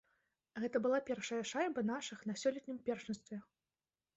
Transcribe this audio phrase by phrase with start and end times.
[0.63, 3.37] Гэта была першая шайба нашых на сёлетнім першынстве.